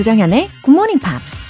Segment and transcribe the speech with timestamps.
[0.00, 1.42] 조정현의 Good Morning Pops.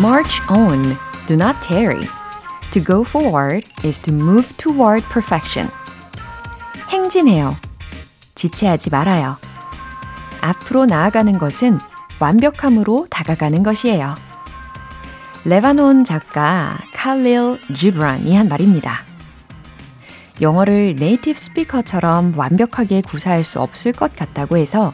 [0.00, 0.96] March on,
[1.26, 2.08] do not tarry.
[2.70, 5.68] To go forward is to move toward perfection.
[6.88, 7.56] 행진해요.
[8.36, 9.36] 지체하지 말아요.
[10.40, 11.78] 앞으로 나아가는 것은
[12.20, 14.25] 완벽함으로 다가가는 것이에요.
[15.46, 19.02] 레바논 작가 칼릴 지브란이 한 말입니다.
[20.40, 24.92] 영어를 네이티브 스피커처럼 완벽하게 구사할 수 없을 것 같다고 해서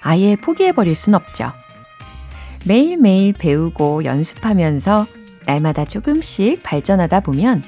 [0.00, 1.50] 아예 포기해버릴 순 없죠.
[2.64, 5.08] 매일매일 배우고 연습하면서
[5.46, 7.64] 날마다 조금씩 발전하다 보면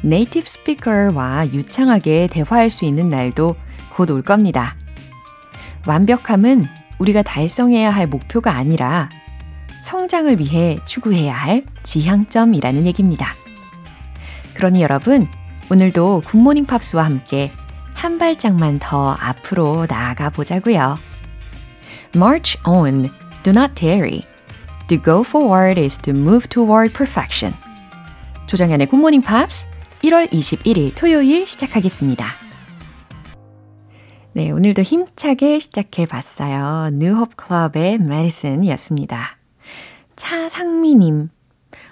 [0.00, 3.56] 네이티브 스피커와 유창하게 대화할 수 있는 날도
[3.94, 4.74] 곧 올 겁니다.
[5.86, 6.66] 완벽함은
[6.98, 9.10] 우리가 달성해야 할 목표가 아니라
[9.82, 13.34] 성장을 위해 추구해야 할 지향점이라는 얘기입니다.
[14.54, 15.28] 그러니 여러분,
[15.70, 17.52] 오늘도 굿모닝 팝스와 함께
[17.94, 20.98] 한 발짝만 더 앞으로 나아가 보자고요.
[22.14, 23.10] March on,
[23.42, 24.22] do not tarry.
[24.88, 27.54] To go forward is to move toward perfection.
[28.46, 29.68] 조정연의 굿모닝 팝스
[30.02, 32.26] 1월 21일 토요일 시작하겠습니다.
[34.32, 36.90] 네, 오늘도 힘차게 시작해 봤어요.
[36.92, 39.37] 뉴홉 클럽의 메디슨이었습니다.
[40.18, 41.30] 차상미님.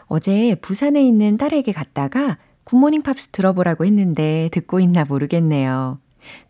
[0.07, 5.99] 어제 부산에 있는 딸에게 갔다가 굿모닝 팝스 들어보라고 했는데 듣고 있나 모르겠네요.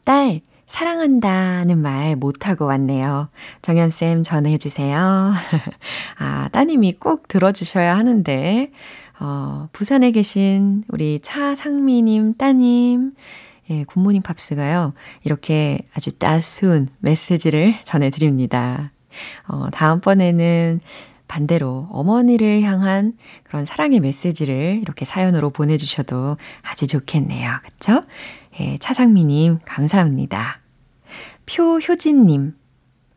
[0.04, 3.28] 딸, 사랑한다는 말 못하고 왔네요.
[3.62, 5.32] 정연쌤 전해주세요.
[6.18, 8.72] 아, 따님이 꼭 들어주셔야 하는데,
[9.20, 13.12] 어, 부산에 계신 우리 차상미님 따님,
[13.70, 18.92] 예, 굿모닝 팝스가요, 이렇게 아주 따스운 메시지를 전해드립니다.
[19.48, 20.80] 어, 다음번에는
[21.28, 27.50] 반대로 어머니를 향한 그런 사랑의 메시지를 이렇게 사연으로 보내주셔도 아주 좋겠네요.
[27.64, 28.00] 그쵸?
[28.60, 30.60] 예, 차상미님, 감사합니다.
[31.46, 32.54] 표효진님,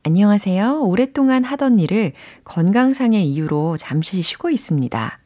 [0.03, 0.81] 안녕하세요.
[0.84, 2.14] 오랫동안 하던 일을
[2.46, 5.19] 건강상의 이유로 잠시 쉬고 있습니다.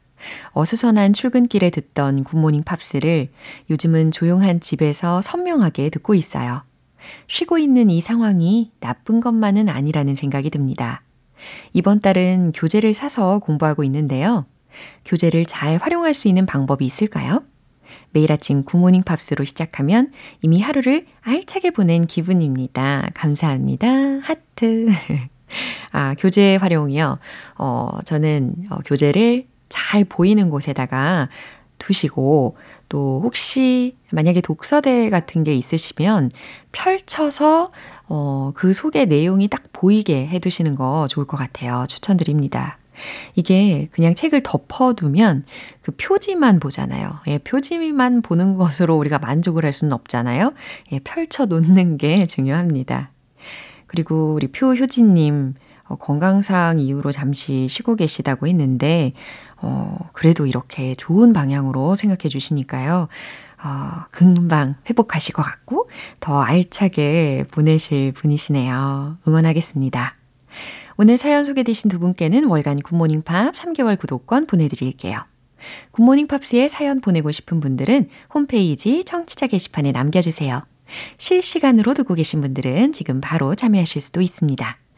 [0.52, 3.28] 어수선한 출근길에 듣던 굿모닝 팝스를
[3.70, 6.62] 요즘은 조용한 집에서 선명하게 듣고 있어요.
[7.28, 11.03] 쉬고 있는 이 상황이 나쁜 것만은 아니라는 생각이 듭니다.
[11.72, 14.46] 이번 달은 교재를 사서 공부하고 있는데요.
[15.04, 17.42] 교재를 잘 활용할 수 있는 방법이 있을까요?
[18.10, 23.10] 매일 아침 굿모닝 팝스로 시작하면 이미 하루를 알차게 보낸 기분입니다.
[23.14, 23.88] 감사합니다.
[24.22, 24.88] 하트.
[25.92, 27.18] 아, 교재 활용이요.
[27.58, 31.28] 어, 저는 어, 교재를 잘 보이는 곳에다가
[31.78, 32.56] 두시고
[32.88, 36.30] 또 혹시 만약에 독서대 같은 게 있으시면
[36.72, 37.70] 펼쳐서
[38.08, 41.84] 어, 그 속의 내용이 딱 보이게 해 두시는 거 좋을 것 같아요.
[41.88, 42.78] 추천드립니다.
[43.34, 45.44] 이게 그냥 책을 덮어두면
[45.82, 47.18] 그 표지만 보잖아요.
[47.26, 50.52] 예, 표지만 보는 것으로 우리가 만족을 할 수는 없잖아요.
[50.92, 53.10] 예, 펼쳐 놓는 게 중요합니다.
[53.86, 55.54] 그리고 우리 표효진님,
[55.86, 59.12] 어, 건강상 이유로 잠시 쉬고 계시다고 했는데,
[59.60, 63.08] 어, 그래도 이렇게 좋은 방향으로 생각해 주시니까요.
[63.64, 65.88] 어, 금방 회복하실 것 같고,
[66.20, 69.18] 더 알차게 보내실 분이시네요.
[69.26, 70.16] 응원하겠습니다.
[70.96, 75.24] 오늘 사연 소개되신 두 분께는 월간 굿모닝 팝 3개월 구독권 보내드릴게요.
[75.92, 80.62] 굿모닝 팝스에 사연 보내고 싶은 분들은 홈페이지 청취자 게시판에 남겨주세요.
[81.16, 84.83] 실시간으로 듣고 계신 분들은 지금 바로 참여하실 수도 있습니다.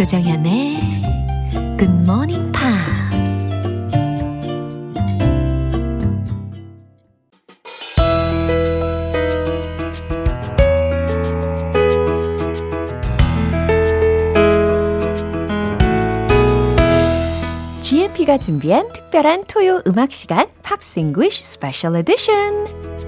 [0.00, 0.78] 조정현의
[1.78, 3.02] 굿모닝 팝스
[17.82, 22.99] GMP가 준비한 특별한 토요 음악 시간 팝스 잉글리쉬 스페셜 에디션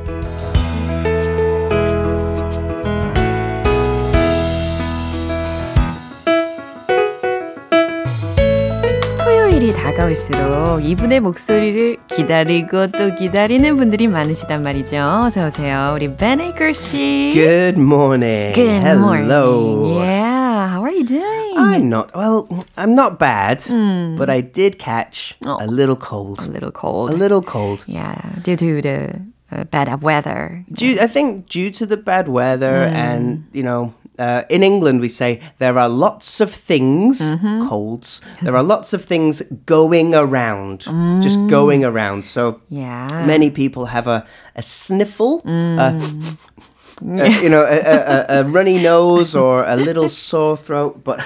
[9.72, 14.98] 토요일이 다가올수록 이분의 목소리를 기다리고 또 기다리는 분들이 많으시단 말이죠.
[15.26, 15.94] 어서 오세요.
[15.96, 17.32] 우리 Ben Akers 씨.
[17.34, 18.54] Good morning.
[18.54, 19.00] Good Hello.
[19.00, 20.04] morning.
[20.04, 20.68] Yeah.
[20.68, 21.56] How are you doing?
[21.56, 22.12] I'm not.
[22.14, 23.64] Well, I'm not bad,
[24.18, 26.40] but I did catch a little cold.
[26.42, 27.12] A little cold.
[27.12, 27.86] A little cold.
[27.88, 30.66] Yeah, due to the uh, bad weather.
[30.74, 33.94] Due, I think due to the bad weather and you know.
[34.19, 37.19] uh, in England, we say there are lots of things,
[37.69, 38.21] colds.
[38.43, 40.81] There are lots of things going around,
[41.23, 42.25] just going around.
[42.27, 43.07] So Yeah.
[43.27, 44.25] many people have a,
[44.55, 45.99] a sniffle, uh,
[47.03, 47.97] uh, you know, a, a,
[48.29, 51.03] a- a runny nose or a little sore throat.
[51.05, 51.19] But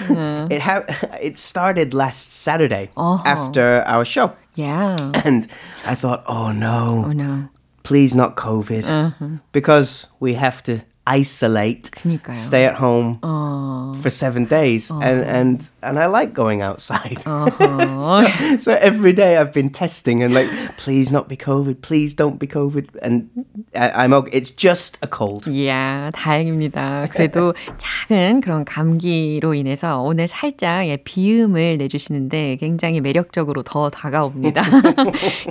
[0.50, 0.85] it ha-
[1.23, 4.97] it started last Saturday after our show, Yeah.
[5.25, 5.49] and
[5.85, 7.49] I thought, oh no, Oh no.
[7.83, 12.36] please not COVID, because we have to isolate, 그니까요.
[12.36, 13.19] stay at home
[14.01, 17.23] for seven days, and and and I like going outside.
[17.23, 22.38] so, so every day I've been testing and like, please not be COVID, please don't
[22.38, 23.31] be COVID, and
[23.75, 24.37] I, I'm okay.
[24.37, 25.49] It's just a cold.
[25.49, 27.06] 이야, 다행입니다.
[27.12, 34.62] 그래도 작은 그런 감기로 인해서 오늘 살짝 예, 비음을 내주시는데 굉장히 매력적으로 더 다가옵니다.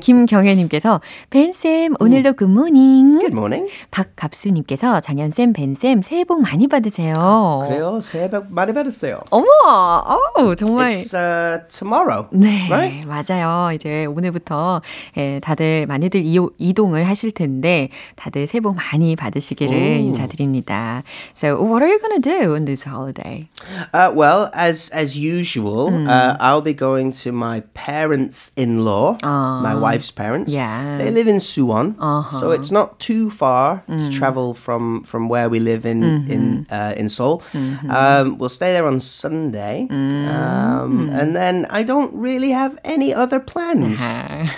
[0.02, 3.20] 김경혜님께서 벤쌤 오늘도 굿모닝.
[3.20, 3.72] Good morning.
[3.92, 7.64] 박갑수님께서 장현쌤, 벤쌤 새해 복 많이 받으세요.
[7.68, 8.00] 그래요.
[8.02, 9.22] 새해 복 많이 받으세요.
[9.30, 10.93] 어머, 어 우, 정말.
[10.93, 12.27] It's uh, tomorrow.
[12.33, 13.07] 네, Right?
[13.07, 13.73] 맞아요.
[13.75, 14.81] 이제 오늘부터
[15.17, 21.03] 예, 다들 많이들 이오, 이동을 하실 텐데 다들 새해 복 많이 받으시기를 인사드립니다.
[21.35, 23.49] So, what are you gonna do on this holiday?
[23.93, 30.53] Uh, well, as as usual, uh, I'll be going to my parents-in-law, my wife's parents.
[30.53, 30.99] Yeah.
[30.99, 31.97] They live in Suwon,
[32.33, 36.95] so it's not too far to travel from from where we live in in uh,
[36.97, 37.43] in Seoul.
[37.89, 43.41] Um, we'll stay there on Sunday, um, and then I don't really have any other
[43.41, 44.01] plans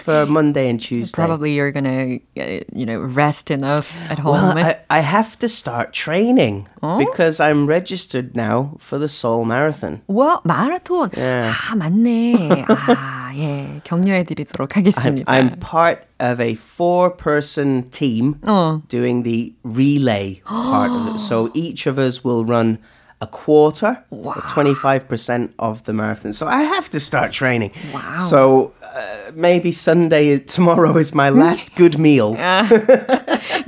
[0.02, 1.16] for Monday and Tuesday.
[1.16, 4.32] Probably you're gonna, uh, you know, rest enough at home.
[4.32, 6.68] Well, I, I have to start training
[6.98, 10.02] because I'm registered now for the Seoul Marathon.
[10.08, 11.10] 와, 마라톤.
[11.16, 11.44] 예.
[11.48, 12.66] 아, 맞네.
[12.68, 13.80] 아, 예.
[13.84, 15.32] 격려해 드리도록 I'm, 하겠습니다.
[15.32, 18.82] I'm part of a four person team 어.
[18.88, 21.18] doing the relay part of it.
[21.18, 22.78] So each of us will run
[23.22, 26.32] a quarter or 25% of the marathon.
[26.32, 27.70] So I have to start training.
[27.94, 28.18] Wow.
[28.18, 32.34] So uh, maybe Sunday, tomorrow is my last good meal.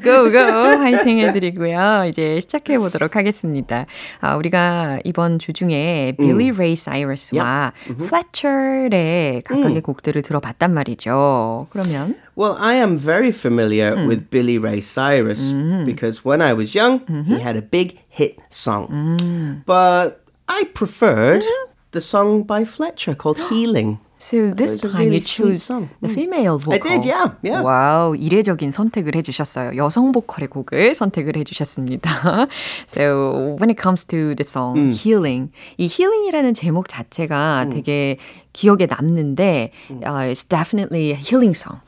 [0.03, 2.05] 고고 화이팅 해드리고요.
[2.09, 3.87] 이제 시작해 보도록 하겠습니다.
[4.21, 7.73] 아, 우리가 이번 주 중에 빌리 레이 사이러스와
[8.09, 11.69] 플래처의 각각의 곡들을 들어봤단 말이죠.
[11.71, 15.53] 그러면 Well, I am very familiar with Billy Ray Cyrus
[15.85, 19.63] because when I was young, he had a big hit song.
[19.67, 21.45] But I preferred
[21.93, 23.99] the song by Fletcher called Healing.
[24.17, 25.91] So this It's a time really you sweet choose song.
[26.01, 26.73] the female vocal.
[26.73, 27.61] I did, yeah, yeah.
[27.63, 29.77] 와우, 이례적인 선택을 해주셨어요.
[29.77, 32.49] 여성 보컬의 곡을 선택을 해주셨습니다.
[32.89, 38.17] So when it comes to the song Healing, 이 Healing이라는 제목 자체가 되게
[38.55, 41.81] 기억에 남는데 uh, it's definitely a healing song.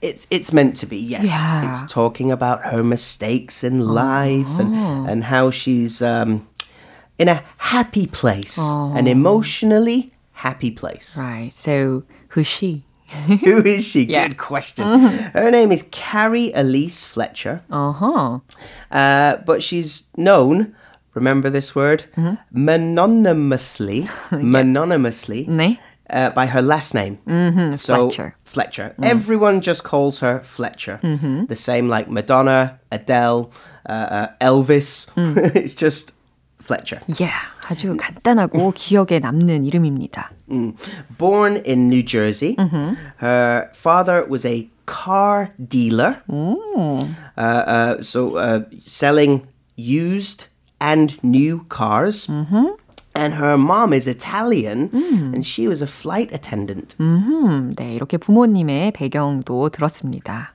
[0.00, 1.26] It's it's meant to be, yes.
[1.26, 1.70] Yeah.
[1.70, 4.74] It's talking about her mistakes in life and
[5.10, 6.46] and how she's um,
[7.18, 11.16] in a happy place, an emotionally happy place.
[11.16, 11.50] Right.
[11.54, 12.82] So who's she?
[13.46, 14.02] Who is she?
[14.02, 14.26] Yeah.
[14.28, 14.82] Good question.
[15.32, 18.40] Her name is Cari Elise Fletcher, Uh-huh.
[18.90, 20.74] uh, but she's known.
[21.14, 22.04] Remember this word?
[22.52, 25.78] Mononymously, mononymously 네
[26.09, 27.19] uh, by her last name.
[27.27, 28.35] Mm-hmm, so Fletcher.
[28.43, 28.95] Fletcher.
[29.03, 30.99] Everyone just calls her Fletcher.
[31.47, 33.51] The same like Madonna, Adele,
[33.87, 35.07] uh, uh, Elvis.
[35.55, 36.13] it's just
[36.59, 37.01] Fletcher.
[37.07, 37.39] Yeah.
[37.71, 40.31] 아주 간단하고 기억에 남는 이름입니다.
[41.17, 42.57] Born in New Jersey,
[43.17, 46.21] her father was a car dealer.
[46.27, 47.01] Uh,
[47.37, 49.47] uh, so uh, selling
[49.77, 50.47] used
[50.81, 52.27] and new cars.
[53.15, 56.95] And her mom is Italian, and she was a flight attendant.
[57.01, 57.93] 음, 네.
[57.93, 60.53] 이렇게 부모님의 배경도 들었습니다.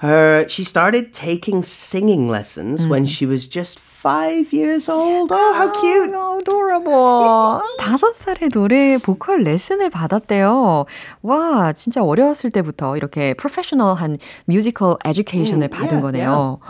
[0.00, 5.32] Her she started taking singing lessons when she was just five years old.
[5.32, 6.14] Oh, how cute!
[6.14, 7.60] 아, adorable.
[7.80, 10.86] 다섯 살에 노래 보컬 레슨을 받았대요.
[11.22, 16.60] 와, 진짜 어렸을 때부터 이렇게 프로페셔널한 뮤지컬 에듀케이션을 받은 yeah, 거네요.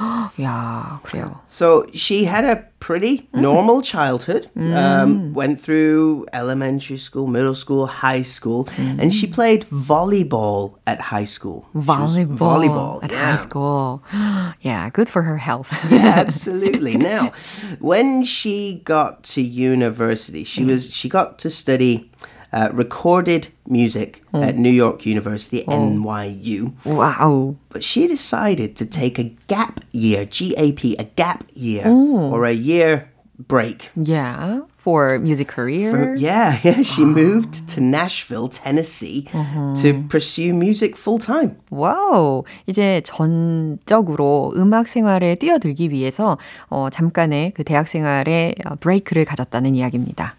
[0.41, 1.41] 야, 그래요.
[1.47, 4.50] So she had a pretty normal childhood.
[4.58, 11.24] Um, went through elementary school, middle school, high school, and she played volleyball at high
[11.24, 11.70] school.
[11.74, 13.32] Volleyball, volleyball at yeah.
[13.32, 14.04] high school.
[14.62, 15.70] Yeah, good for her health.
[15.92, 16.98] Absolutely.
[17.14, 17.34] Now,
[17.80, 22.10] when she got to university, she was she got to study
[22.53, 26.73] uh, recorded music at New York University, NYU.
[26.85, 27.57] 와우.
[27.69, 33.09] But she decided to take a gap year, GAP, a gap year, or a year
[33.47, 36.15] break Yeah, for music career.
[36.17, 36.83] Yeah, yeah.
[36.83, 39.29] She moved to Nashville, Tennessee
[39.83, 41.57] to pursue music full time.
[41.71, 42.45] 와우.
[42.67, 46.39] 이제 전적으로 음악 생활에 뛰어들기 위해서
[46.69, 50.35] 어, 잠깐의 그 대학 생활에 어, 브레이크를 가졌다는 이야기입니다.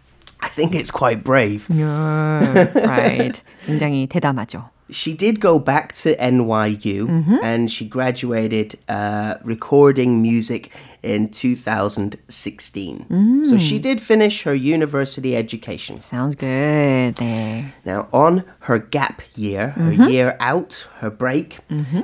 [0.53, 1.65] I think it's quite brave.
[1.69, 3.41] Yeah, right.
[3.65, 4.69] 굉장히 대담하죠.
[4.91, 7.07] She did go back to NYU
[7.43, 10.71] and she graduated uh, recording music
[11.03, 13.45] in 2016.
[13.45, 16.01] So she did finish her university education.
[16.01, 17.15] Sounds good.
[17.15, 17.65] 네.
[17.85, 21.59] Now, on her gap year, her year out, her break,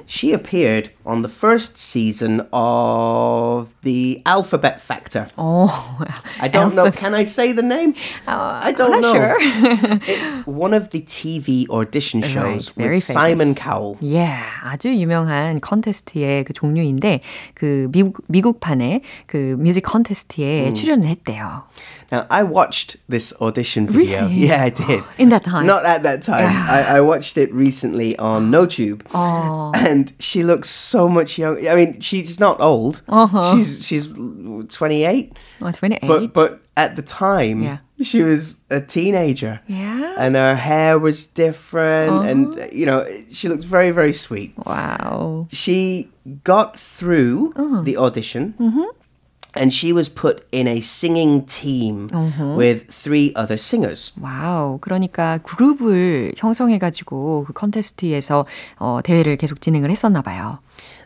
[0.06, 5.28] she appeared on the first season of the Alphabet Factor.
[5.38, 5.70] 어,
[6.40, 6.90] I don't know.
[6.92, 7.94] Can I say the name?
[8.28, 9.14] I don't I'm not know.
[9.14, 9.36] sure.
[10.08, 13.60] it's one of the TV audition shows very with Simon famous.
[13.60, 13.98] Cowell.
[14.00, 17.20] Yeah, 아주 유명한 컨테스트의 그 종류인데
[17.54, 21.64] 그 미국 미국판 의 그 뮤직 컨테스트에 출연을 했대요.
[22.12, 24.28] Now, I watched this audition video.
[24.28, 24.48] Really?
[24.48, 25.04] Yeah, I did.
[25.18, 25.66] In that time.
[25.66, 26.46] Not at that time.
[26.46, 29.02] I, I watched it recently on NoTube.
[29.14, 29.72] Oh.
[29.74, 31.58] And she looks so much young.
[31.68, 33.02] I mean, she's not old.
[33.10, 33.56] Uh-huh.
[33.58, 35.34] She's she's 28.
[35.62, 36.08] 어, 28.
[36.08, 37.78] But but at the time, Yeah.
[38.02, 39.60] she was a teenager.
[39.68, 40.14] yeah.
[40.18, 42.68] And her hair was different and Uh-huh.
[42.72, 44.54] you know, she looked very very sweet.
[44.66, 45.48] 와우.
[45.52, 46.12] She
[46.44, 47.82] got through Uh-huh.
[47.84, 48.54] the audition.
[48.60, 48.92] Mm-hmm.
[49.58, 52.56] And she was put in a singing team Uh-huh.
[52.60, 54.12] with three other singers.
[54.20, 54.80] 와우.
[54.82, 58.46] 그러니까 그룹을 형성해가지고 그 컨테스트에서
[58.80, 60.60] 어, 대회를 계속 진행을 했었나 봐요.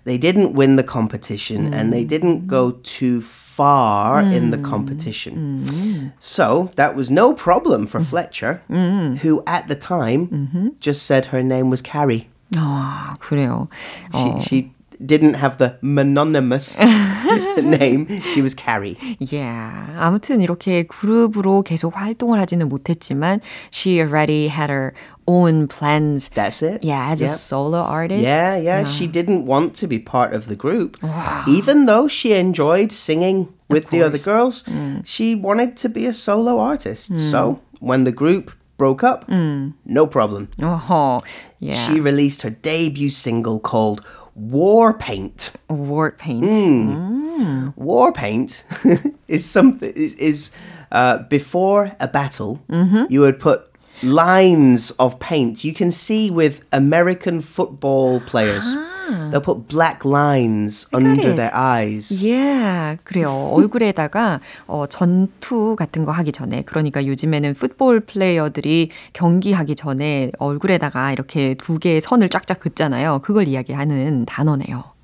[0.06, 4.35] They didn't win the competition and they didn't go too far far mm.
[4.35, 4.65] in the mm.
[4.65, 5.67] competition.
[5.69, 6.13] Mm.
[6.19, 9.19] So that was no problem for Fletcher, mm.
[9.19, 10.69] who at the time -hmm.
[10.81, 12.27] just said her name was Cari.
[12.57, 13.69] 아, 그래요.
[14.13, 14.41] She, 어.
[14.41, 14.71] she
[15.05, 16.81] didn't have the mononymous
[17.63, 18.07] name.
[18.33, 18.97] She was Cari.
[19.19, 19.97] Yeah.
[19.99, 24.95] 아무튼 이렇게 그룹으로 계속 활동을 하지는 못했지만 she already had her
[25.27, 26.29] own plans.
[26.31, 26.85] That's it.
[26.85, 27.31] Yeah, as yep.
[27.31, 28.23] a solo artist.
[28.23, 31.03] Yeah, yeah, yeah, She didn't want to be part of the group.
[31.03, 31.45] Wow.
[31.49, 35.03] Even though she enjoyed singing with the other girls, mm.
[35.05, 37.13] she wanted to be a solo artist.
[37.13, 37.19] Mm.
[37.19, 39.73] So when the group broke up, mm.
[39.85, 40.51] no problem.
[40.61, 41.21] Oh,
[41.59, 41.87] yeah.
[41.87, 45.53] She released her debut single called War Paint.
[45.69, 46.55] War paint.
[46.55, 47.15] Hmm.
[47.35, 47.77] Mm.
[47.77, 48.65] War Paint
[49.29, 50.51] is something is, is
[50.93, 53.05] uh, before a battle, mm-hmm.
[53.09, 53.71] you would put
[54.03, 55.65] lines of paint.
[55.65, 58.94] You can see with American football players, ah.
[59.31, 61.37] They'll put black lines under it.
[61.37, 62.11] their eyes.
[62.11, 63.31] Yeah, 그래요.
[63.53, 71.55] 얼굴에다가 어, 전투 같은 거 하기 전에 그러니까 요즘에는 풋볼 플레이어들이 경기하기 전에 얼굴에다가 이렇게
[71.55, 73.21] 두 개의 선을 쫙쫙 긋잖아요.
[73.23, 74.95] 그걸 이야기하는 단어네요.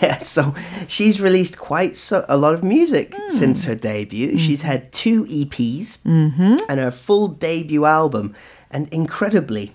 [0.00, 0.54] Yeah, so
[0.88, 4.38] she's released quite so, a lot of music since her debut.
[4.38, 8.32] She's had two EPs and her full debut album,
[8.70, 9.72] and incredibly,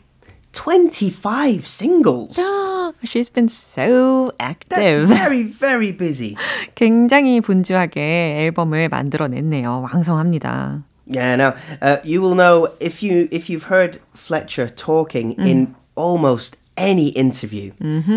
[0.56, 2.38] 25 singles.
[3.04, 5.08] She's been so That's active.
[5.08, 6.36] very, very busy.
[6.74, 9.88] 굉장히 분주하게 앨범을 만들어냈네요.
[9.90, 10.84] 왕성합니다.
[11.06, 16.56] Yeah, now uh, you will know if you if you've heard Fletcher talking in almost
[16.76, 17.72] any interview,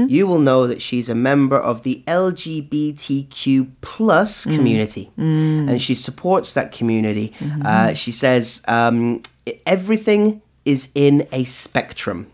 [0.07, 6.53] you will know that she's a member of the LGBTQ plus community, and she supports
[6.53, 7.33] that community.
[7.65, 9.21] Uh, she says um,
[9.65, 12.26] everything is in a spectrum,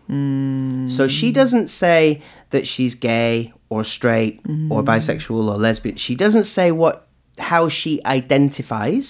[0.89, 5.95] so she doesn't say that she's gay or straight or bisexual or lesbian.
[5.95, 7.07] She doesn't say what
[7.39, 9.09] how she identifies.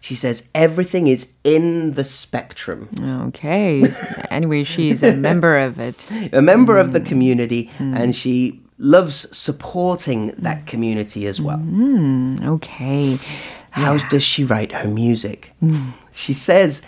[0.00, 2.88] She says everything is in the spectrum.
[3.28, 3.84] Okay.
[4.30, 6.06] Anyway, she's a member of it.
[6.32, 11.58] A member of the community, and she loves supporting that community as well.
[11.58, 13.18] Mm, okay.
[13.72, 15.52] How does she write her music?
[16.12, 16.82] She says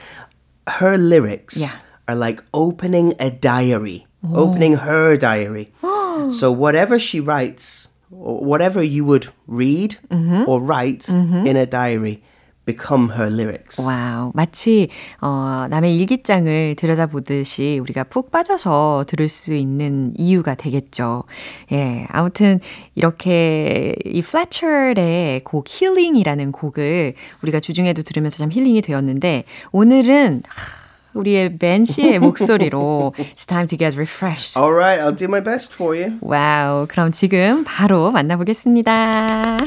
[0.69, 1.71] her lyrics Yeah.
[2.09, 5.73] are like opening a diary, opening her diary.
[6.31, 10.45] so whatever she writes, whatever you would read mm-hmm.
[10.47, 11.47] or write mm-hmm.
[11.47, 12.23] in a diary,
[12.65, 13.81] become her lyrics.
[13.81, 14.31] 와우.
[14.35, 14.89] 마치,
[15.21, 21.25] 어, 남의 일기장을 들여다보듯이 우리가 푹 빠져서 들을 수 있는 이유가 되겠죠.
[21.73, 22.07] 예.
[22.11, 22.61] 아무튼,
[22.95, 30.83] 이렇게 이 플래처의 곡 힐링이라는 곡을 우리가 주중에도 들으면서 참 힐링이 되었는데, 오늘은 하,
[31.15, 34.59] 우리의 벤 씨의 목소리로 It's time to get refreshed.
[34.59, 36.19] All right, I'll do my best for you.
[36.21, 36.87] 와우.
[36.89, 39.59] 그럼 지금 바로 만나보겠습니다.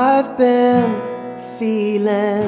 [0.00, 0.94] I've been
[1.58, 2.46] feeling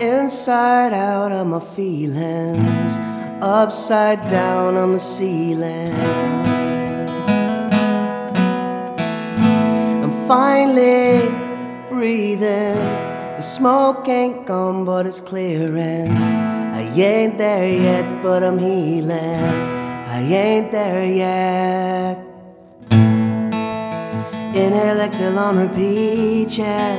[0.00, 2.92] inside out of my feelings,
[3.40, 5.94] upside down on the ceiling.
[10.02, 11.28] I'm finally
[11.88, 12.74] breathing.
[13.36, 16.10] The smoke ain't gone, but it's clearing.
[16.10, 19.12] I ain't there yet, but I'm healing.
[19.14, 22.25] I ain't there yet.
[24.56, 26.96] Inhale, exhale on repeat, yeah.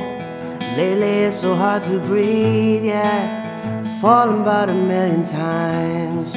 [0.76, 4.00] Lately it's so hard to breathe, yeah.
[4.00, 6.36] Falling about a million times.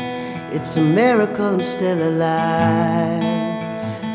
[0.51, 3.21] It's a miracle I'm still alive.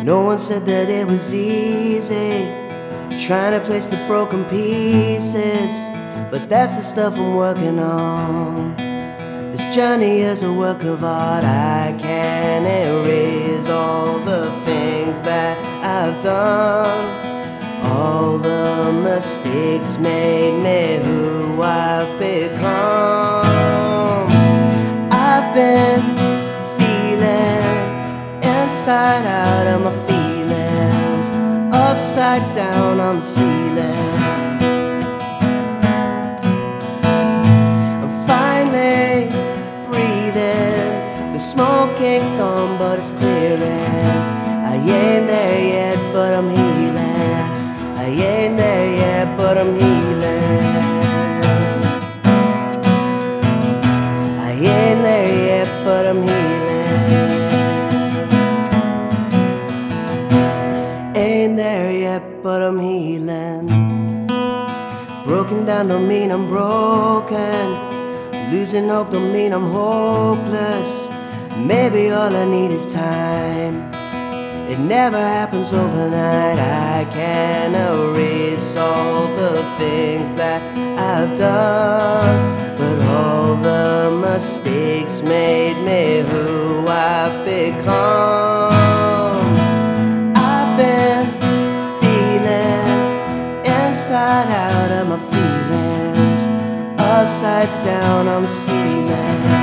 [0.05, 2.51] No one said that it was easy.
[3.25, 5.73] Trying to place the broken pieces.
[6.31, 8.75] But that's the stuff I'm working on.
[9.53, 11.45] This journey is a work of art.
[11.45, 15.66] I can't erase all the things that
[15.99, 17.83] I've done.
[17.83, 23.47] All the mistakes made me who I've become.
[25.11, 26.03] I've been
[26.77, 27.65] feeling
[28.43, 31.27] inside out of my feelings,
[31.75, 34.36] upside down on the ceiling.
[44.91, 46.97] Ain't there yet, but I'm healing.
[47.97, 50.65] I ain't there yet, but I'm healing.
[54.49, 56.67] I ain't there yet, but I'm healing.
[61.17, 63.67] Ain't there yet, but I'm healing.
[65.25, 67.67] Broken down don't mean I'm broken.
[68.53, 71.09] Losing hope don't mean I'm hopeless.
[71.57, 73.96] Maybe all I need is time.
[74.69, 76.59] It never happens overnight.
[76.59, 80.61] I can erase all the things that
[80.99, 82.77] I've done.
[82.77, 88.75] But all the mistakes made me who I've become.
[90.35, 91.27] I've been
[92.01, 93.07] feeling
[93.65, 99.56] inside out of my feelings, upside down on the ceiling.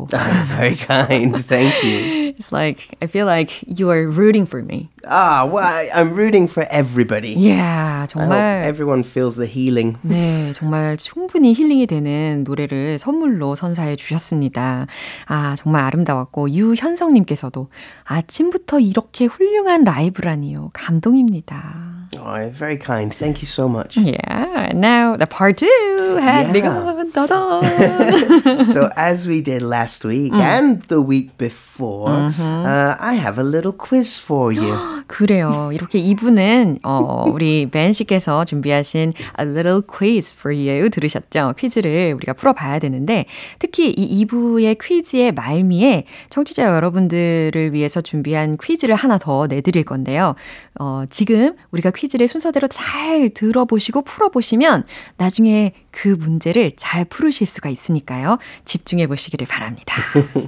[0.00, 0.56] Wonderful.
[0.56, 2.34] Very kind, thank you.
[2.36, 4.88] It's like I feel like you are rooting for me.
[5.04, 7.34] Ah, well, I, I'm rooting for everybody.
[7.36, 9.96] Yeah, I hope 정말 everyone feels the healing.
[10.02, 14.86] 네, 정말 충분히 힐링이 되는 노래를 선물로 선사해 주셨습니다.
[15.26, 17.68] 아, 정말 아름다웠고 유현성님께서도
[18.04, 20.70] 아침부터 이렇게 훌륭한 라이브라니요.
[20.72, 21.91] 감동입니다.
[22.18, 23.12] Oh, very kind.
[23.12, 23.96] Thank you so much.
[23.96, 26.52] Yeah, now the part two has Yeah.
[26.52, 27.10] begun.
[28.64, 33.72] So, as we did last week and the week before, uh, I have a little
[33.72, 34.78] quiz for you.
[35.12, 35.68] 그래요.
[35.74, 41.52] 이렇게 2부는 어, 우리 벤 씨께서 준비하신 A Little Quiz for You 들으셨죠?
[41.58, 43.26] 퀴즈를 우리가 풀어봐야 되는데
[43.58, 50.34] 특히 이 2부의 퀴즈의 말미에 청취자 여러분들을 위해서 준비한 퀴즈를 하나 더 내드릴 건데요.
[50.80, 54.84] 어, 지금 우리가 퀴즈를 순서대로 잘 들어보시고 풀어보시면
[55.18, 58.37] 나중에 그 문제를 잘 풀으실 수가 있으니까요.
[58.65, 59.95] 집중해 보시기를 바랍니다.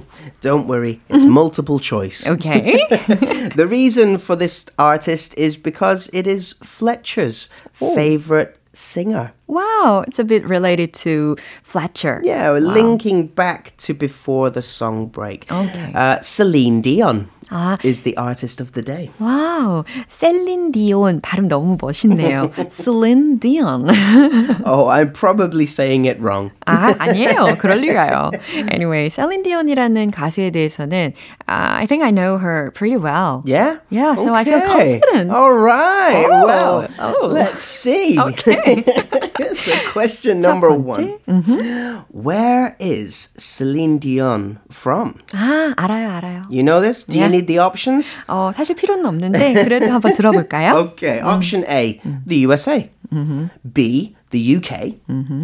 [0.40, 2.24] Don't worry, it's multiple choice.
[2.28, 2.86] 오케이.
[3.56, 9.32] The reason for this artist is because it is Fletcher's favorite singer.
[9.48, 12.20] Wow, it's a bit related to Fletcher.
[12.22, 15.50] Yeah, we're linking back to before the song break.
[15.50, 15.92] Okay.
[15.92, 17.76] Uh, Celine Dion 아.
[17.84, 19.10] is the artist of the day.
[19.18, 22.50] 와우, 셀린 디온 발음 너무 멋있네요.
[22.68, 23.90] 셀린 디온.
[24.64, 26.52] Oh, I'm probably saying it wrong.
[26.66, 27.58] 아, 아니에요.
[27.58, 28.30] 그럴 리가요.
[28.70, 31.12] Anyway, 셀린 디온이라는 가수에 대해서는
[31.48, 33.42] uh, I think I know her pretty well.
[33.44, 33.76] Yeah?
[33.90, 35.00] Yeah, so I feel Okay.
[35.00, 35.30] confident.
[35.32, 36.26] All right.
[36.30, 37.26] Oh, well, oh.
[37.26, 38.14] let's see.
[38.20, 38.84] Okay.
[39.54, 41.18] so, question 첫 number 번째.
[41.26, 45.14] one Where is Celine Dion from?
[45.32, 46.42] 아, 알아요, 알아요.
[46.50, 47.04] You know this?
[47.04, 47.26] Do Yeah.
[47.26, 48.18] you need the options?
[48.28, 50.74] 어, 사실 필요는 없는데 그래도 한번 들어볼까요?
[50.92, 51.20] Okay.
[51.20, 52.88] Option A, the USA.
[53.72, 55.00] B, the UK.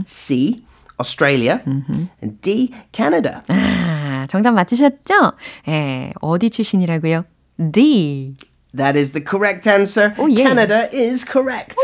[0.06, 0.62] C,
[1.00, 1.62] Australia.
[1.66, 3.42] And D, Canada.
[3.48, 5.32] 아, 정답 맞히셨죠?
[5.68, 7.24] 예, 어디 출신이라고요?
[7.72, 8.34] D.
[8.76, 10.12] That is the correct answer.
[10.18, 10.48] Oh, yeah.
[10.48, 11.74] Canada is correct.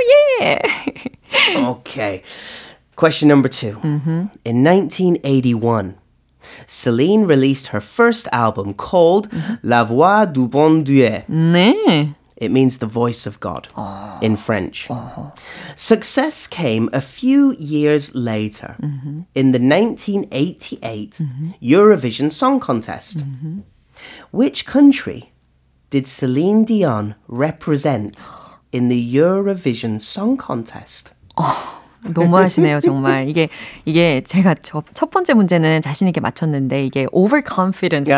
[0.42, 0.58] 예.
[1.56, 2.22] okay.
[2.94, 3.80] Question number 2
[4.44, 5.94] In 1981,
[6.67, 9.55] Celine released her first album called mm-hmm.
[9.63, 11.23] La Voix du Bon Dieu.
[11.29, 12.13] 네.
[12.35, 14.19] It means the voice of God ah.
[14.21, 14.91] in French.
[14.91, 15.31] Uh-huh.
[15.75, 19.21] Success came a few years later mm-hmm.
[19.33, 21.49] in the 1988 mm-hmm.
[21.59, 23.23] Eurovision Song Contest.
[24.29, 25.31] Which country
[25.89, 28.29] did Celine Dion represent
[28.71, 31.13] in the Eurovision Song Contest?
[31.37, 31.76] Oh.
[32.13, 33.27] 너무 하시네요, 정말.
[33.29, 33.49] 이게,
[33.85, 38.11] 이게 제가 저, 첫 번째 문제는 자신 있게 맞췄는데 이게 overconfidence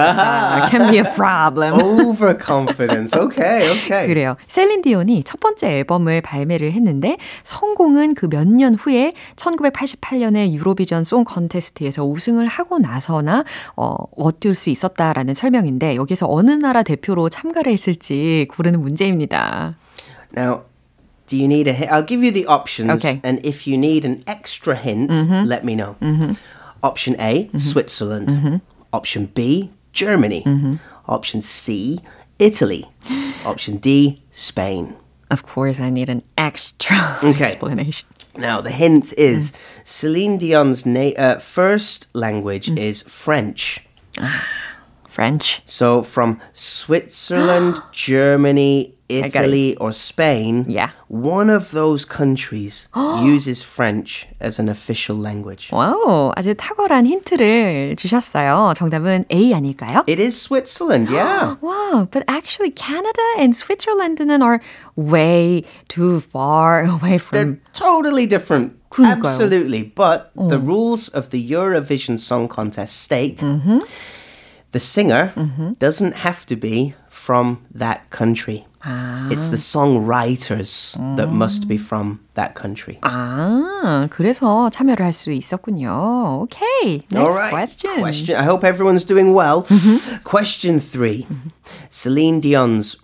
[0.69, 1.73] can be a problem.
[1.73, 3.17] Overconfidence.
[3.19, 4.07] Okay, okay.
[4.07, 4.35] 그래요.
[4.47, 11.23] 셀린 디온이 첫 번째 앨범을 발매를 했는데 성공은 그 몇 년 후에 1988년에 유로비전 송
[11.23, 13.43] 컨테스트에서 우승을 하고 나서나
[13.75, 19.75] 어, 얻을 수 있었다라는 설명인데 여기서 어느 나라 대표로 참가를 했을지 고르는 문제입니다.
[20.37, 20.61] Now,
[21.29, 21.91] do you need a hint?
[21.91, 23.05] I'll give you the options.
[23.05, 23.21] Okay.
[23.23, 25.47] And if you need an extra hint, mm-hmm.
[25.47, 25.95] let me know.
[26.01, 26.31] Mm-hmm.
[26.81, 27.57] Option A, mm-hmm.
[27.57, 28.61] Switzerland.
[28.91, 30.43] Option B, Germany.
[31.07, 31.99] Option C,
[32.39, 32.89] Italy.
[33.45, 34.95] Option D, Spain.
[35.29, 37.43] Of course, I need an extra Okay.
[37.43, 38.07] explanation.
[38.35, 39.55] Now, the hint is mm.
[39.83, 42.77] Celine Dion's na- uh, first language mm.
[42.77, 43.81] is French.
[44.17, 44.47] Ah,
[45.07, 45.61] French.
[45.65, 48.95] So from Switzerland, Germany.
[49.08, 50.88] Italy, or Spain, Yeah.
[51.08, 52.88] one of those countries
[53.22, 55.68] uses French as an official language.
[55.70, 58.72] 와우, 아주 탁월한 힌트를 주셨어요.
[58.74, 60.04] 정답은 A 아닐까요?
[60.08, 61.56] It is Switzerland, yeah.
[61.60, 64.60] Wow, but actually Canada and Switzerland are
[64.96, 68.72] way too far away They're from totally different.
[68.90, 69.26] 그러니까요.
[69.26, 69.82] Absolutely.
[69.94, 73.42] But the rules of the Eurovision Song Contest state
[74.72, 75.32] the singer
[75.78, 78.65] doesn't have to be from that country.
[79.29, 81.17] It's the songwriters 음.
[81.17, 82.97] that must be from that country.
[83.01, 86.43] 아, 그래서 참여를 할 수 있었군요.
[86.43, 87.51] Okay, next All right.
[87.51, 87.99] question.
[87.99, 88.37] question.
[88.37, 89.63] I hope everyone's doing well.
[89.63, 90.23] Mm-hmm.
[90.23, 91.23] question three.
[91.23, 91.49] Mm-hmm.
[91.89, 92.95] Celine Dion's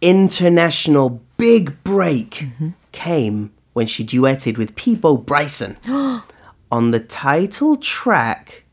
[0.00, 2.68] international big break mm-hmm.
[2.92, 5.76] came when she duetted with Peabo Bryson
[6.72, 8.64] on the title track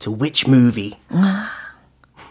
[0.00, 0.98] to which movie?
[1.10, 1.57] Ah.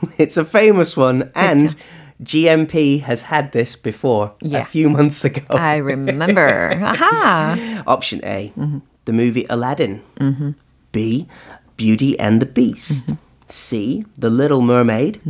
[0.18, 1.76] it's a famous one, and
[2.24, 4.60] GMP has had this before Yeah.
[4.62, 5.44] a few months ago.
[5.50, 6.74] I remember.
[6.82, 7.84] Aha.
[7.88, 8.80] Option A, mm-hmm.
[9.06, 10.02] the movie Aladdin.
[10.20, 10.52] Mm-hmm.
[10.92, 11.28] B,
[11.76, 13.08] Beauty and the Beast.
[13.08, 13.22] Mm-hmm.
[13.50, 15.22] C, The Little Mermaid.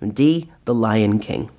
[0.00, 1.50] And D, The Lion King.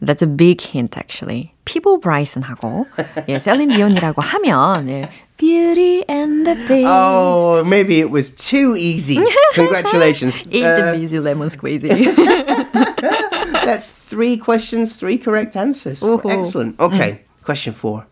[0.00, 1.54] That's a big hint actually.
[1.64, 2.86] "Peabo Bryson," 하고
[3.28, 6.86] 예, Celine Dion"이라고 하면 예, Beauty and the Beast.
[6.86, 9.18] Oh, maybe it was too easy.
[9.54, 10.38] Congratulations.
[10.50, 11.90] it's uh, a busy lemon squeezy.
[13.64, 16.02] That's three questions, three correct answers.
[16.02, 16.78] Excellent.
[16.78, 17.44] Okay, mm.
[17.44, 18.06] question four.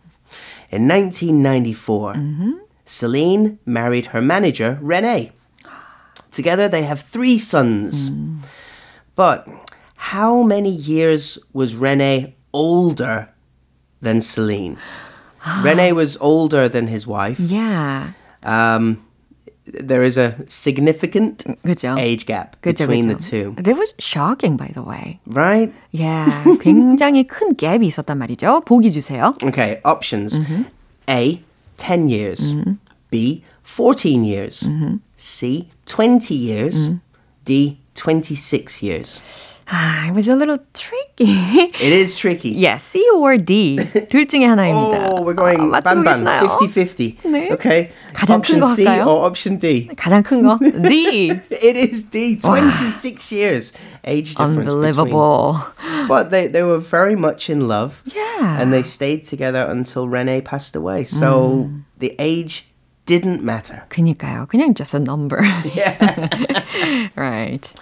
[0.70, 2.50] In 1994, mm-hmm.
[2.86, 5.32] Celine married her manager, Rene.
[6.30, 8.10] Together, they have three sons.
[8.10, 8.38] Mm.
[9.14, 9.46] But
[10.01, 13.29] how many years was Rene older
[14.01, 14.77] than Celine?
[15.63, 17.39] Rene was older than his wife.
[17.39, 18.11] yeah.
[18.43, 19.03] Um,
[19.65, 21.97] there is a significant 그죠?
[21.99, 23.17] age gap 그죠, between 그죠.
[23.17, 25.19] the two, That was shocking by the way.
[25.27, 25.73] right?
[25.91, 26.29] Yeah.
[26.61, 28.63] 굉장히 큰 갭이 있었단 말이죠.
[28.65, 29.35] 보기 주세요.
[29.43, 30.39] Okay, options.
[31.09, 31.41] A,
[31.77, 32.55] 10 years.
[33.09, 34.65] B, 14 years.
[35.17, 36.89] C, 20 years.
[37.43, 39.21] D, 26 years.
[39.71, 41.27] Ah, it was a little tricky.
[41.75, 42.51] It is tricky.
[42.51, 43.75] yeah, C or D.
[44.07, 45.09] 둘 중에 하나입니다.
[45.11, 46.57] Oh, we're going 아, bam 맞추고 bam, 계시나요?
[46.57, 47.17] 50-50.
[47.25, 47.51] 네.
[47.51, 47.91] Okay.
[48.13, 49.05] 가장 큰 option 거 C 할까요?
[49.07, 49.89] or option D?
[49.97, 51.31] 가장 큰 거 D.
[51.51, 53.73] It is D, 26 years
[54.05, 55.59] age difference Unbelievable.
[55.75, 56.07] between.
[56.07, 58.01] But they, they were very much in love.
[58.05, 58.61] Yeah.
[58.61, 61.03] And they stayed together until Rene passed away.
[61.03, 61.69] So
[61.99, 62.65] the age
[63.04, 63.82] didn't matter.
[63.88, 64.46] 그니까요.
[64.48, 65.40] 그냥 just a number.
[67.16, 67.74] right.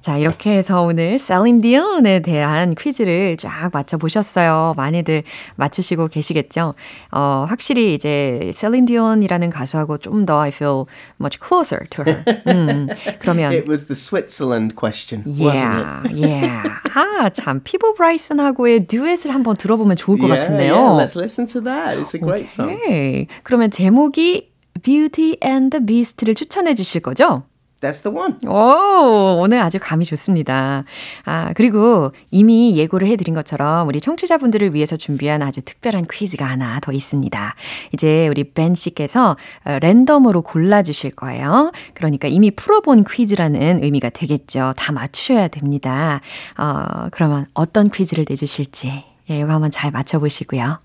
[0.00, 4.74] 자, 이렇게 해서 오늘 셀린 디온에 대한 퀴즈를 쫙 맞춰 보셨어요.
[4.76, 5.22] 많이들
[5.56, 6.74] 맞추시고 계시겠죠?
[7.10, 10.84] 어, 확실히 이제 셀린 디온이라는 가수하고 좀 더 I feel
[11.20, 12.24] much closer to her.
[12.46, 12.86] 음,
[13.18, 16.62] 그러면 It was the Switzerland question, wasn't Yeah, yeah.
[16.94, 20.22] 아, 참 피보 브라이슨하고의 듀엣을 한번 들어보면 좋을 it?
[20.22, 20.74] 것 Yeah, 같은데요.
[20.74, 21.98] yeah, let's listen to that.
[21.98, 22.74] It's a great song.
[22.76, 23.26] 오케이.
[23.42, 24.50] 그러면 제목이
[24.82, 27.44] Beauty and the Beast를 추천해 주실 거죠?
[27.82, 28.36] That's the one.
[28.46, 30.84] 오, 오늘 아주 감이 좋습니다.
[31.24, 36.92] 아, 그리고 이미 예고를 해드린 것처럼 우리 청취자분들을 위해서 준비한 아주 특별한 퀴즈가 하나 더
[36.92, 37.54] 있습니다.
[37.92, 41.72] 이제 우리 벤 씨께서 어, 랜덤으로 골라주실 거예요.
[41.94, 44.74] 그러니까 이미 풀어본 퀴즈라는 의미가 되겠죠.
[44.76, 46.20] 다 맞추셔야 됩니다.
[46.56, 50.78] 어, 그러면 어떤 퀴즈를 내주실지, 예, 이거 한번 잘 맞춰보시고요.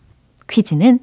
[0.49, 0.99] 퀴즈는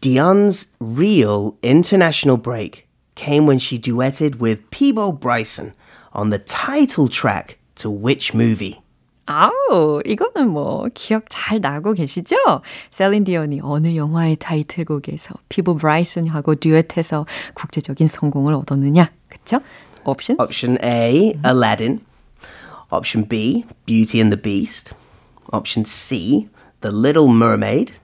[0.00, 5.72] Dion's real international break came when she duetted with Peabo Bryson
[6.12, 8.82] on the title track to which movie?
[9.26, 12.36] 아우, 이거는 뭐 기억 잘 나고 계시죠?
[12.90, 19.10] 셀린 디언이 어느 영화의 타이틀곡에서 피부 브라이슨하고 듀엣해서 국제적인 성공을 얻었느냐?
[19.28, 19.60] 그쵸?
[20.04, 20.40] Options?
[20.40, 22.00] Option A, Aladdin.
[22.92, 24.94] Option B, Beauty and the Beast.
[25.52, 26.48] Option C,
[26.80, 27.94] The Little Mermaid.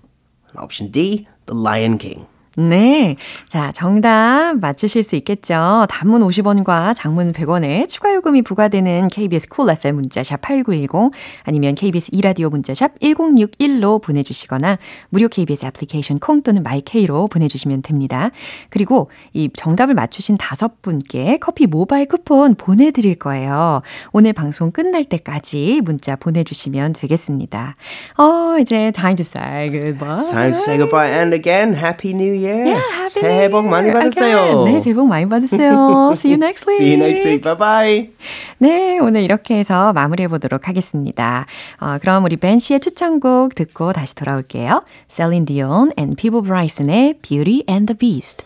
[0.56, 2.26] Option D, the Lion King.
[2.56, 3.16] 네.
[3.48, 5.86] 자, 정답 맞추실 수 있겠죠?
[5.88, 11.12] 단문 50원과 장문 100원에 추가 요금이 부과되는 KBS 쿨 cool FM 문자샵 8910
[11.44, 18.30] 아니면 KBS 이라디오 문자샵 1061로 보내주시거나 무료 KBS 애플리케이션 콩 또는 마이케이로 보내주시면 됩니다.
[18.68, 23.80] 그리고 이 정답을 맞추신 다섯 분께 커피 모바일 쿠폰 보내드릴 거예요.
[24.12, 27.76] 오늘 방송 끝날 때까지 문자 보내주시면 되겠습니다.
[28.18, 30.18] 어, 이제 time to say goodbye.
[30.30, 32.41] Time to say goodbye and again, Happy New Year.
[32.42, 34.64] Yeah, happy 새해 복 많이 받으세요.
[34.64, 36.10] 네, 새해 복 많이 받으세요.
[36.14, 36.80] See you next week.
[36.80, 37.42] See you next week.
[37.42, 38.10] Bye bye.
[38.58, 41.46] 네, 오늘 이렇게 해서 마무리해 보도록 하겠습니다.
[41.80, 44.82] 어, 그럼 우리 벤 씨의 추천곡 듣고 다시 돌아올게요.
[45.08, 48.44] Celine Dion and Peebo Bryson의 Beauty and the Beast.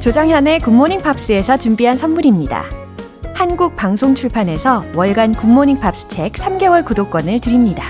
[0.00, 2.81] 조정현의 굿모닝 팝스에서 준비한 선물입니다.
[3.42, 7.82] 한국 방송 출판에서 월간 굿모닝 팝스 책 3개월 구독권을 드립니다.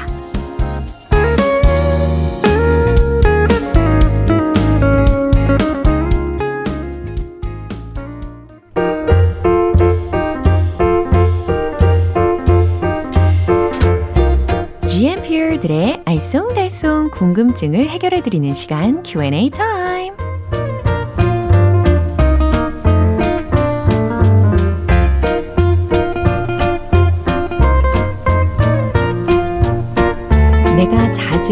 [14.89, 20.12] GMP들의 알쏭달쏭 궁금증을 해결해드리는 시간 Q&A 타임.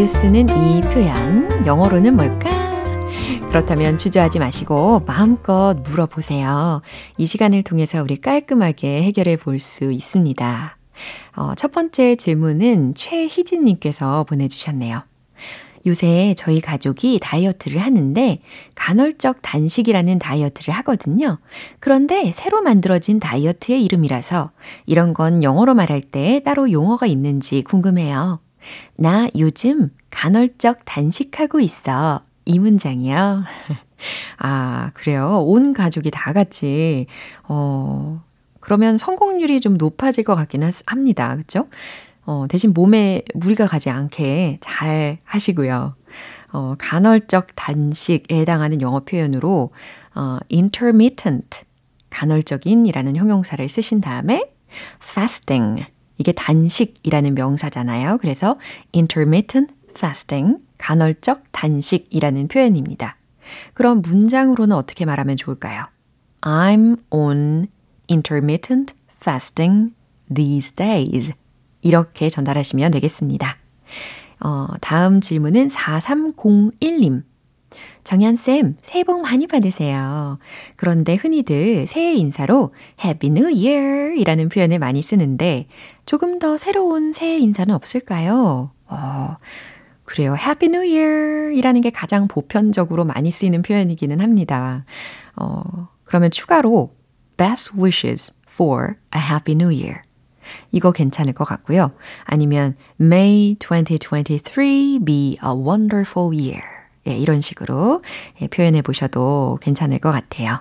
[0.01, 2.83] 자주 쓰는 이 표현, 영어로는 뭘까?
[3.51, 6.81] 그렇다면 주저하지 마시고 마음껏 물어보세요.
[7.19, 10.79] 이 시간을 통해서 우리 깔끔하게 해결해 볼 수 있습니다.
[11.37, 15.03] 어, 첫 번째 질문은 최희진님께서 보내주셨네요.
[15.87, 18.41] 요새 저희 가족이 다이어트를 하는데
[18.77, 21.39] 간헐적 단식이라는 다이어트를 하거든요.
[21.79, 24.51] 그런데 새로 만들어진 다이어트의 이름이라서
[24.87, 28.41] 이런 건 영어로 말할 때 따로 용어가 있는지 궁금해요.
[28.97, 32.23] 나 요즘 간헐적 단식하고 있어.
[32.45, 33.45] 이 문장이요.
[34.39, 35.43] 아, 그래요.
[35.47, 37.07] 온 가족이 다 같이,
[37.45, 38.23] 어,
[38.61, 41.37] 그러면 성공률이 좀 높아질 것 같긴 합니다.
[41.37, 41.67] 그쵸?
[42.25, 45.95] 어, 대신 몸에 무리가 가지 않게 잘 하시고요.
[46.53, 49.73] 어, 간헐적 단식에 해당하는 영어 표현으로
[50.15, 51.63] 어, intermittent,
[52.11, 54.51] 간헐적인이라는 형용사를 쓰신 다음에
[55.03, 55.87] fasting,
[56.21, 58.19] 이게 단식이라는 명사잖아요.
[58.19, 58.59] 그래서
[58.95, 63.17] intermittent fasting, 간헐적 단식이라는 표현입니다.
[63.73, 65.87] 그럼 문장으로는 어떻게 말하면 좋을까요?
[66.43, 67.69] I'm on
[68.11, 69.95] intermittent fasting
[70.33, 71.33] these days.
[71.81, 73.57] 이렇게 전달하시면 되겠습니다.
[74.45, 77.23] 어, 다음 질문은 4301님.
[78.05, 80.39] 정연쌤, 새해 복 많이 받으세요.
[80.77, 85.67] 그런데 흔히들 새해 인사로 Happy New Year 이라는 표현을 많이 쓰는데
[86.07, 88.71] 조금 더 새로운 새해 인사는 없을까요?
[88.89, 89.37] 어,
[90.05, 90.35] 그래요.
[90.37, 94.85] Happy New Year 이라는 게 가장 보편적으로 많이 쓰이는 표현이기는 합니다.
[95.37, 96.95] 어, 그러면 추가로
[97.37, 100.03] Best wishes for a Happy New Year.
[100.73, 101.93] 이거 괜찮을 것 같고요.
[102.25, 106.80] 아니면 May 2023 be a wonderful year.
[107.09, 108.03] 예, 이런 식으로
[108.41, 110.59] 예, 표현해 보셔도 괜찮을 것 같아요.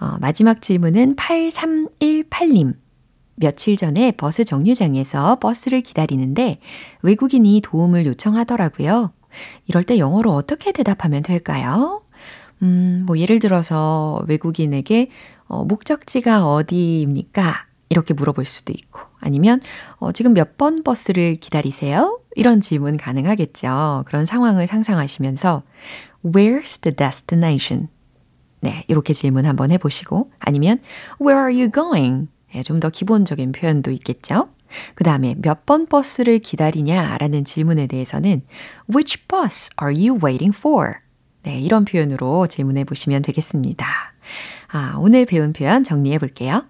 [0.00, 2.74] 어, 마지막 질문은 8318님.
[3.40, 6.58] 며칠 전에 버스 정류장에서 버스를 기다리는데
[7.02, 9.12] 외국인이 도움을 요청하더라고요.
[9.66, 12.02] 이럴 때 영어로 어떻게 대답하면 될까요?
[12.62, 15.10] 음, 뭐 예를 들어서 외국인에게
[15.46, 17.67] 어, 목적지가 어디입니까?
[17.90, 19.60] 이렇게 물어볼 수도 있고 아니면
[19.96, 22.20] 어, 지금 몇 번 버스를 기다리세요?
[22.34, 24.04] 이런 질문 가능하겠죠.
[24.06, 25.62] 그런 상황을 상상하시면서
[26.24, 27.88] Where's the destination?
[28.60, 30.80] 네, 이렇게 질문 한번 해보시고 아니면
[31.20, 32.28] Where are you going?
[32.52, 34.48] 네, 좀더 기본적인 표현도 있겠죠.
[34.94, 38.42] 그 다음에 몇 번 버스를 기다리냐라는 질문에 대해서는
[38.92, 40.94] Which bus are you waiting for?
[41.42, 43.86] 네, 이런 표현으로 질문해 보시면 되겠습니다.
[44.68, 46.64] 아, 오늘 배운 표현 정리해 볼게요.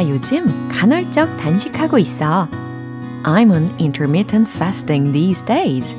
[0.00, 2.48] 나 요즘 간헐적 단식하고 있어.
[3.22, 5.94] I'm on intermittent fasting these days.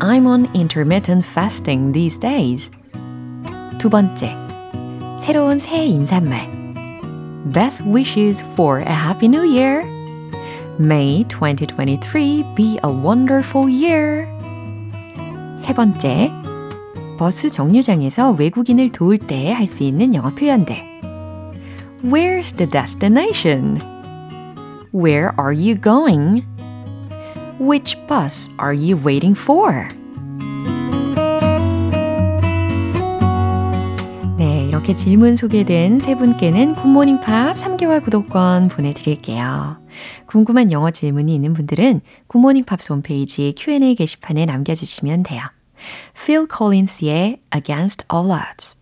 [0.00, 2.72] I'm on intermittent fasting these days.
[3.78, 4.34] 두 번째,
[5.20, 6.50] 새로운 새해 인사말.
[7.52, 9.84] Best wishes for a happy new year.
[10.80, 14.26] May 2023 be a wonderful year.
[15.58, 16.32] 세 번째,
[17.18, 20.95] 버스 정류장에서 외국인을 도울 때 할 수 있는 영어 표현들.
[22.02, 23.78] Where's the destination?
[24.92, 26.44] Where are you going?
[27.58, 29.88] Which bus are you waiting for?
[34.36, 39.78] 네, 이렇게 질문 소개된 세 분께는 굿모닝 팝 3개월 구독권 보내드릴게요.
[40.26, 45.40] 궁금한 영어 질문이 있는 분들은 굿모닝 팝스 홈페이지 Q&A 게시판에 남겨주시면 돼요.
[46.14, 48.76] Phil Collins의 Against All Odds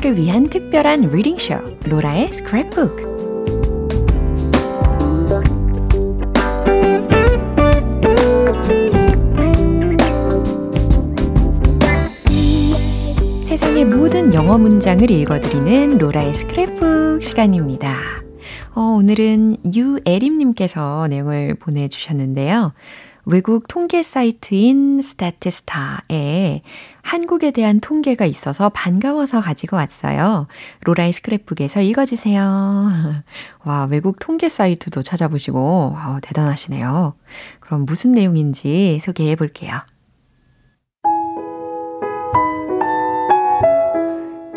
[0.00, 1.54] 를 위한 특별한 리딩쇼
[1.86, 3.16] 로라의 스크랩북
[13.46, 17.98] 세상의 모든 영어 문장을 읽어드리는 로라의 스크랩북 시간입니다.
[18.74, 22.74] 어, 오늘은 유에림님께서 내용을 보내주셨는데요.
[23.24, 26.62] 외국 통계 사이트인 스타티스타에
[27.06, 30.48] 한국에 대한 통계가 있어서 반가워서 가지고 왔어요.
[30.82, 32.42] 로라의 스크랩북에서 읽어주세요.
[33.64, 37.14] 와, 외국 통계 사이트도 찾아보시고, 와, 대단하시네요.
[37.60, 39.78] 그럼 무슨 내용인지 소개해 볼게요.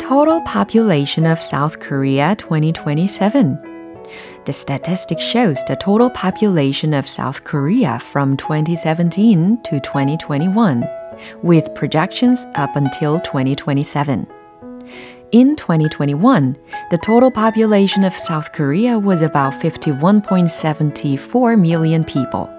[0.00, 3.56] Total population of South Korea 2027.
[4.44, 10.82] The statistic shows the total population of South Korea from 2017 to 2021,
[11.42, 14.26] with projections up until 2027.
[15.32, 16.56] In 2021,
[16.90, 22.50] the total population of South Korea was about 51.74 million people.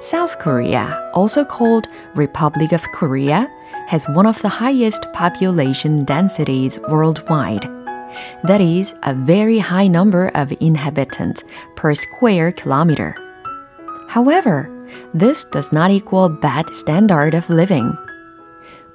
[0.00, 3.48] South Korea, also called Republic of Korea,
[3.86, 7.64] has one of the highest population densities worldwide.
[8.44, 11.44] That is a very high number of inhabitants
[11.76, 13.14] per square kilometer.
[14.08, 14.68] However,
[15.14, 17.96] this does not equal bad standard of living.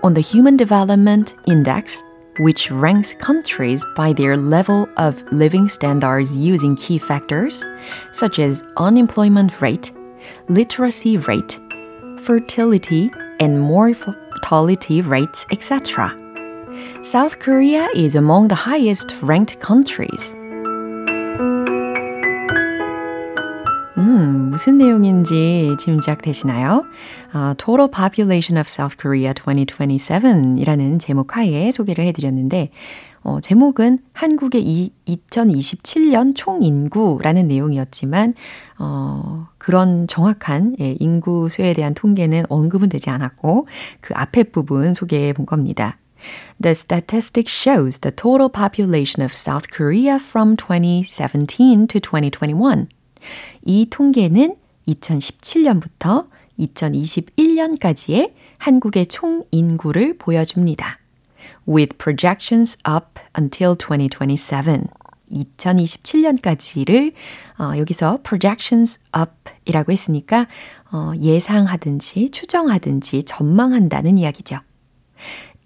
[0.03, 2.01] On the Human Development Index,
[2.39, 7.63] which ranks countries by their level of living standards using key factors
[8.11, 9.91] such as unemployment rate,
[10.49, 11.59] literacy rate,
[12.21, 16.13] fertility, and mortality rates, etc.
[17.03, 20.35] South Korea is among the highest ranked countries.
[23.97, 24.24] 음,
[24.55, 26.85] 무슨 내용인지 짐작되시나요?
[27.33, 32.69] Uh, Total Population of South Korea 2027 이라는 제목 하에 소개를 해드렸는데,
[33.23, 38.33] 어, 제목은 한국의 이 2027년 총인구라는 내용이었지만,
[38.79, 43.67] 어, 그런 정확한 예, 인구 수에 대한 통계는 언급은 되지 않았고,
[43.99, 45.97] 그 앞에 부분 소개해 본 겁니다.
[46.61, 52.87] The statistic shows the total population of South Korea from 2017 to 2021.
[53.63, 54.55] 이 통계는
[54.87, 56.27] 2017년부터
[56.59, 60.99] 2021년까지의 한국의 총 인구를 보여줍니다.
[61.67, 64.87] With projections up until 2027.
[65.31, 67.13] 2027년까지를
[67.59, 70.47] 어, 여기서 projections up이라고 했으니까
[70.91, 74.59] 어, 예상하든지 추정하든지 전망한다는 이야기죠.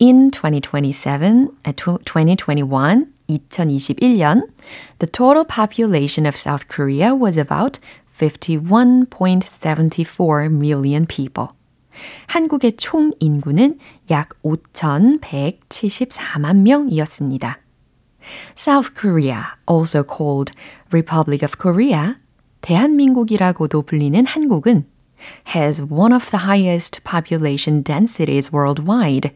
[0.01, 4.48] In 2027, 2021, 2021년,
[4.98, 7.78] the total population of South Korea was about
[8.18, 11.50] 51.74 million people.
[12.26, 13.78] 한국의 총 인구는
[14.10, 17.60] 약 5,174만 명이었습니다.
[18.56, 20.52] South Korea, also called
[20.92, 22.16] Republic of Korea,
[22.62, 24.86] 대한민국이라고도 불리는 한국은
[25.54, 29.32] has one of the highest population densities worldwide.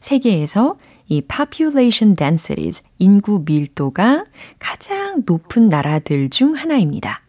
[0.00, 0.76] 세계에서
[1.11, 4.23] 이 population densities, 인구 밀도가
[4.59, 7.21] 가장 높은 나라들 중 하나입니다.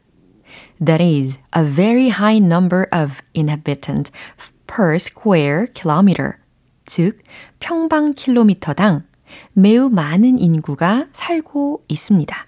[0.79, 4.13] That is a very high number of inhabitants
[4.69, 6.35] per square kilometer.
[6.87, 7.19] 즉,
[7.59, 9.03] 평방 킬로미터당
[9.53, 12.47] 매우 많은 인구가 살고 있습니다.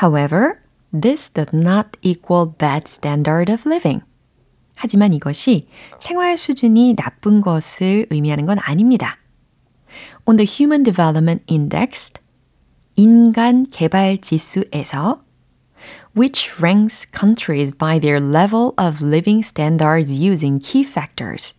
[0.00, 0.60] However,
[0.92, 4.04] this does not equal bad standard of living.
[4.76, 5.66] 하지만 이것이
[5.98, 9.18] 생활 수준이 나쁜 것을 의미하는 건 아닙니다.
[10.26, 12.12] On the Human Development Index,
[12.96, 15.20] 인간 개발 지수에서
[16.16, 21.54] which ranks countries by their level of living standards using key factors.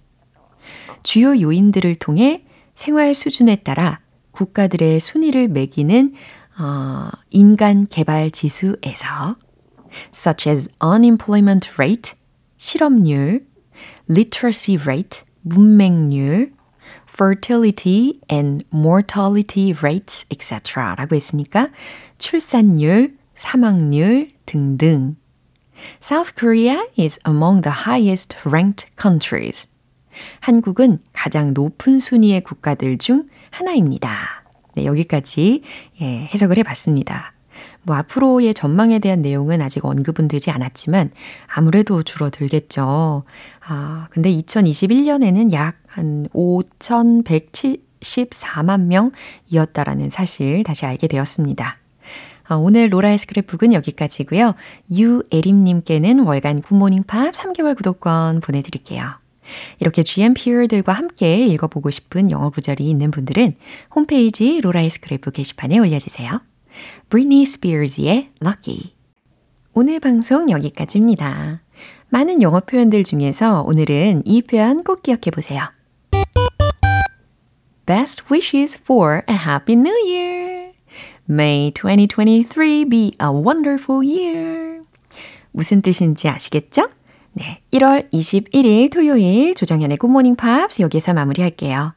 [1.04, 2.44] 주요 요인들을 통해
[2.76, 4.00] 생활 수준에 따라
[4.32, 6.14] 국가들의 순위를 매기는
[6.60, 9.38] 어, 인간 개발 지수에서
[10.12, 12.14] such as unemployment rate,
[12.58, 13.46] 실업률,
[14.10, 16.52] literacy rate, 문맹률,
[17.18, 20.96] fertility and mortality rates, etc.
[20.96, 21.70] 라고 했으니까
[22.20, 25.16] 출산율, 사망률 등등.
[26.00, 29.68] South Korea is among the highest ranked countries.
[30.42, 34.44] 한국은 가장 높은 순위의 국가들 중 하나입니다.
[34.76, 35.64] 네, 여기까지
[36.02, 37.37] 예, 해석을 해봤습니다.
[37.88, 41.10] 뭐 앞으로의 전망에 대한 내용은 아직 언급은 되지 않았지만
[41.48, 43.24] 아무래도 줄어들겠죠.
[43.68, 49.12] 아, 근데 2021년에는 약 한 5,174만
[49.52, 51.78] 명이었다라는 사실 다시 알게 되었습니다.
[52.50, 54.56] 아, 오늘 로라의 스크랩북은 여기까지고요.
[54.92, 59.04] 유에림님께는 월간 굿모닝 팝 3개월 구독권 보내드릴게요.
[59.80, 63.56] 이렇게 GMPR들과 함께 읽어보고 싶은 영어 구절이 있는 분들은
[63.96, 66.40] 홈페이지 로라의 스크랩북 게시판에 올려주세요.
[67.10, 68.94] Britney Spears의 Lucky.
[69.74, 71.62] 오늘 방송 여기까지입니다.
[72.10, 75.62] 많은 영어 표현들 중에서 오늘은 이 표현 꼭 기억해 보세요.
[77.86, 80.74] Best wishes for a happy new year.
[81.30, 84.82] May 2023 be a wonderful year.
[85.52, 86.90] 무슨 뜻인지 아시겠죠?
[87.34, 91.94] 네, 1월 21일 토요일 조정현의 굿모닝 팝스 여기서 마무리할게요.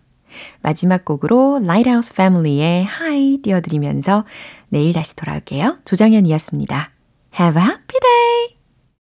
[0.62, 4.24] 마지막 곡으로 Lighthouse Family의 Hi 띄워드리면서
[4.68, 5.78] 내일 다시 돌아올게요.
[5.85, 6.91] 조정현이었습니다.
[7.39, 8.59] Have a happy day!